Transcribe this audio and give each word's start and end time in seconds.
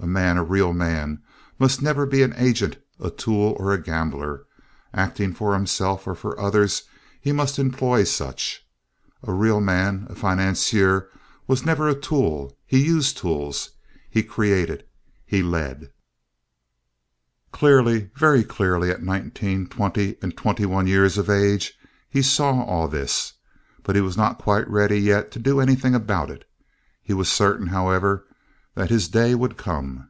A 0.00 0.06
man, 0.08 0.36
a 0.36 0.44
real 0.44 0.72
man, 0.74 1.22
must 1.58 1.80
never 1.80 2.04
be 2.04 2.22
an 2.22 2.34
agent, 2.36 2.76
a 3.00 3.10
tool, 3.10 3.56
or 3.60 3.72
a 3.72 3.80
gambler—acting 3.80 5.32
for 5.34 5.54
himself 5.54 6.06
or 6.08 6.14
for 6.16 6.38
others—he 6.38 7.30
must 7.32 7.58
employ 7.60 8.02
such. 8.02 8.66
A 9.22 9.32
real 9.32 9.60
man—a 9.60 10.14
financier—was 10.16 11.64
never 11.64 11.88
a 11.88 11.94
tool. 11.98 12.58
He 12.66 12.84
used 12.84 13.16
tools. 13.16 13.70
He 14.10 14.22
created. 14.24 14.84
He 15.24 15.42
led. 15.44 15.90
Clearly, 17.52 18.10
very 18.16 18.42
clearly, 18.42 18.90
at 18.90 19.02
nineteen, 19.02 19.68
twenty, 19.68 20.16
and 20.20 20.36
twenty 20.36 20.66
one 20.66 20.86
years 20.88 21.16
of 21.18 21.30
age, 21.30 21.72
he 22.10 22.20
saw 22.20 22.62
all 22.64 22.88
this, 22.88 23.32
but 23.84 23.94
he 23.94 24.02
was 24.02 24.16
not 24.18 24.38
quite 24.38 24.68
ready 24.68 24.98
yet 25.00 25.30
to 25.30 25.38
do 25.38 25.60
anything 25.60 25.94
about 25.94 26.30
it. 26.30 26.44
He 27.00 27.14
was 27.14 27.30
certain, 27.32 27.68
however, 27.68 28.26
that 28.76 28.90
his 28.90 29.06
day 29.06 29.36
would 29.36 29.56
come. 29.56 30.08